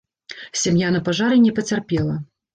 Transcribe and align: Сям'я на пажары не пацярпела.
Сям'я 0.61 0.89
на 0.95 1.03
пажары 1.11 1.39
не 1.45 1.53
пацярпела. 1.61 2.19